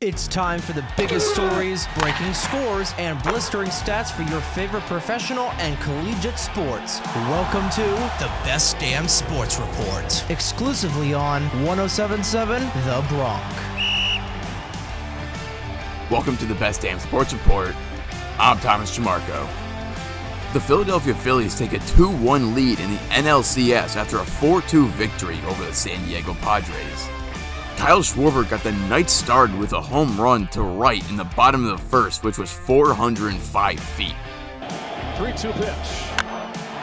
It's 0.00 0.28
time 0.28 0.60
for 0.60 0.74
the 0.74 0.86
biggest 0.96 1.34
stories, 1.34 1.88
breaking 1.98 2.32
scores, 2.32 2.94
and 2.98 3.20
blistering 3.24 3.68
stats 3.68 4.12
for 4.12 4.22
your 4.30 4.40
favorite 4.40 4.84
professional 4.84 5.46
and 5.58 5.76
collegiate 5.80 6.38
sports. 6.38 7.00
Welcome 7.16 7.68
to 7.70 7.82
the 8.22 8.30
Best 8.44 8.78
Damn 8.78 9.08
Sports 9.08 9.58
Report, 9.58 10.30
exclusively 10.30 11.14
on 11.14 11.42
1077 11.66 12.62
The 12.62 13.04
Bronc. 13.08 13.42
Welcome 16.12 16.36
to 16.36 16.46
the 16.46 16.54
Best 16.54 16.82
Damn 16.82 17.00
Sports 17.00 17.32
Report. 17.32 17.74
I'm 18.38 18.60
Thomas 18.60 18.96
Trimarco. 18.96 19.48
The 20.52 20.60
Philadelphia 20.60 21.14
Phillies 21.16 21.58
take 21.58 21.72
a 21.72 21.80
2 21.80 22.08
1 22.08 22.54
lead 22.54 22.78
in 22.78 22.92
the 22.92 22.98
NLCS 23.08 23.96
after 23.96 24.18
a 24.18 24.24
4 24.24 24.62
2 24.62 24.86
victory 24.90 25.40
over 25.48 25.64
the 25.64 25.74
San 25.74 26.06
Diego 26.06 26.34
Padres. 26.34 27.08
Kyle 27.78 28.00
Schwarber 28.00 28.46
got 28.50 28.64
the 28.64 28.72
night 28.72 29.08
started 29.08 29.56
with 29.56 29.72
a 29.72 29.80
home 29.80 30.20
run 30.20 30.48
to 30.48 30.62
right 30.62 31.08
in 31.08 31.16
the 31.16 31.22
bottom 31.24 31.64
of 31.64 31.70
the 31.78 31.84
first, 31.84 32.24
which 32.24 32.36
was 32.36 32.50
405 32.50 33.78
feet. 33.78 34.16
3 35.16 35.30
2 35.30 35.52
pitch. 35.52 35.68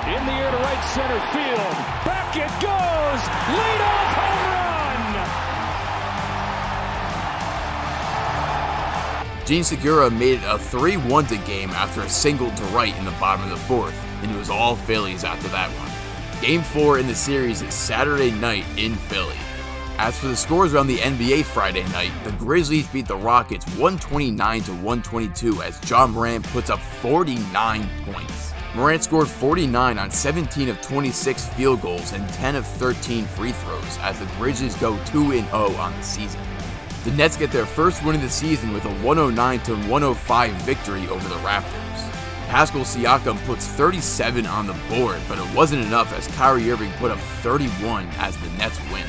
In 0.07 0.25
the 0.25 0.31
air 0.31 0.51
to 0.51 0.57
right 0.57 0.83
center 0.85 1.19
field. 1.33 1.75
Back 2.05 2.37
it 2.37 2.49
goes. 2.63 3.21
Leadoff 3.51 4.15
home 4.15 4.39
run. 9.35 9.45
Jean 9.45 9.65
Segura 9.65 10.09
made 10.09 10.39
it 10.39 10.45
a 10.45 10.57
3 10.57 10.95
1 10.95 11.25
game 11.45 11.71
after 11.71 12.03
a 12.03 12.09
single 12.09 12.51
to 12.51 12.63
right 12.67 12.95
in 12.95 13.03
the 13.03 13.11
bottom 13.19 13.43
of 13.43 13.49
the 13.49 13.57
fourth, 13.65 14.01
and 14.21 14.31
it 14.31 14.37
was 14.37 14.49
all 14.49 14.77
Phillies 14.77 15.25
after 15.25 15.49
that 15.49 15.69
one. 15.71 15.91
Game 16.41 16.63
4 16.63 16.99
in 16.99 17.07
the 17.07 17.15
series 17.15 17.61
is 17.61 17.73
Saturday 17.73 18.31
night 18.31 18.63
in 18.77 18.95
Philly. 18.95 19.35
As 19.97 20.19
for 20.19 20.27
the 20.27 20.35
scores 20.35 20.73
around 20.73 20.87
the 20.87 20.97
NBA 20.97 21.45
Friday 21.45 21.83
night, 21.89 22.11
the 22.25 22.31
Grizzlies 22.33 22.85
beat 22.87 23.07
the 23.07 23.15
Rockets 23.15 23.65
129 23.77 24.61
to 24.63 24.71
122 24.71 25.61
as 25.61 25.89
Ja 25.89 26.05
Morant 26.05 26.45
puts 26.47 26.69
up 26.69 26.81
49 26.81 27.89
points. 28.03 28.53
Morant 28.75 29.03
scored 29.03 29.29
49 29.29 29.97
on 29.97 30.11
17 30.11 30.67
of 30.67 30.81
26 30.81 31.47
field 31.49 31.81
goals 31.81 32.11
and 32.11 32.27
10 32.33 32.57
of 32.57 32.67
13 32.67 33.23
free 33.23 33.53
throws 33.53 33.97
as 34.01 34.19
the 34.19 34.25
Grizzlies 34.37 34.75
go 34.75 35.01
2 35.05 35.31
0 35.31 35.45
on 35.49 35.95
the 35.95 36.03
season. 36.03 36.41
The 37.05 37.11
Nets 37.11 37.37
get 37.37 37.51
their 37.51 37.65
first 37.65 38.03
win 38.03 38.15
of 38.15 38.21
the 38.21 38.29
season 38.29 38.73
with 38.73 38.83
a 38.83 38.93
109 38.95 39.59
to 39.61 39.75
105 39.89 40.53
victory 40.63 41.07
over 41.07 41.29
the 41.29 41.35
Raptors. 41.35 42.11
Pascal 42.49 42.81
Siakam 42.81 43.43
puts 43.45 43.65
37 43.65 44.45
on 44.45 44.67
the 44.67 44.75
board, 44.89 45.21
but 45.29 45.37
it 45.37 45.55
wasn't 45.55 45.85
enough 45.85 46.11
as 46.11 46.27
Kyrie 46.35 46.69
Irving 46.69 46.91
put 46.93 47.11
up 47.11 47.19
31 47.41 48.07
as 48.17 48.35
the 48.37 48.49
Nets 48.57 48.77
win. 48.91 49.05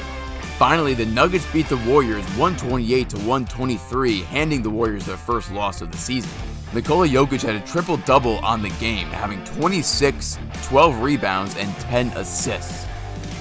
Finally, 0.59 0.95
the 0.95 1.05
Nuggets 1.05 1.45
beat 1.53 1.69
the 1.69 1.77
Warriors 1.77 2.25
128 2.39 3.11
to 3.11 3.17
123, 3.19 4.21
handing 4.23 4.63
the 4.63 4.71
Warriors 4.71 5.05
their 5.05 5.19
first 5.19 5.53
loss 5.53 5.83
of 5.83 5.93
the 5.93 5.99
season. 5.99 6.31
Nikola 6.73 7.07
Jokic 7.07 7.43
had 7.43 7.57
a 7.57 7.61
triple 7.67 7.99
double 7.99 8.39
on 8.39 8.63
the 8.63 8.71
game, 8.81 9.09
having 9.09 9.45
26, 9.45 10.39
12 10.63 11.03
rebounds, 11.03 11.55
and 11.59 11.75
10 11.77 12.09
assists. 12.13 12.87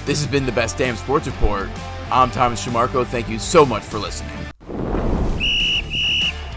This 0.04 0.22
has 0.22 0.30
been 0.30 0.44
the 0.44 0.52
Best 0.52 0.76
Damn 0.76 0.94
Sports 0.96 1.26
Report. 1.26 1.70
I'm 2.10 2.30
Thomas 2.30 2.62
Trimarco. 2.62 3.06
Thank 3.06 3.30
you 3.30 3.38
so 3.38 3.64
much 3.64 3.82
for 3.82 3.98
listening. 3.98 4.36